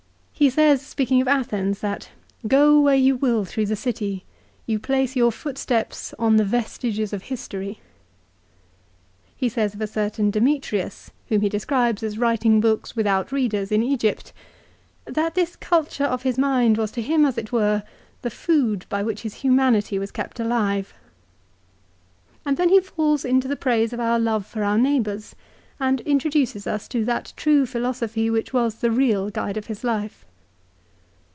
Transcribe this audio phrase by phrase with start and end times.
[0.33, 2.09] He says, speaking of Athens, that,"
[2.57, 4.23] Go where you will through the city,
[4.65, 7.77] you place your footsteps on the vestiges of history." l
[9.37, 13.83] He says of a certain Demetrius, whom he describes as writing books without readers in
[13.83, 14.33] Egypt,"
[15.05, 17.83] That this culture of his mind was to him, as it were,
[18.23, 20.95] the food by which his humanity was kept alive."
[22.45, 25.35] 2 And then he falls into the praise of our love for our neighbours,
[25.79, 30.25] and introduces us to that true philosophy which was the real guide of his life.